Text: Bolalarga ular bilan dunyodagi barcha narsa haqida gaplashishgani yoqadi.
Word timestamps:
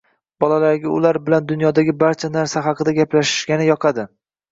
Bolalarga 0.43 0.93
ular 0.99 1.19
bilan 1.27 1.45
dunyodagi 1.51 1.93
barcha 2.03 2.29
narsa 2.37 2.63
haqida 2.69 2.95
gaplashishgani 3.01 3.69
yoqadi. 3.69 4.07